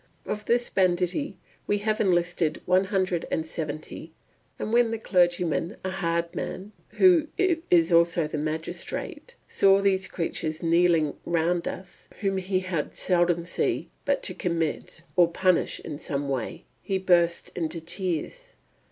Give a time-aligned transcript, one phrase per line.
[0.25, 4.13] Of this banditti we have enlisted one hundred and seventy;
[4.57, 10.63] and when the clergyman, a hard man, who is also the magistrate, saw these creatures
[10.63, 16.27] kneeling round us, whom he had seldom seen but to commit or punish in some
[16.27, 18.55] way, he burst into tears.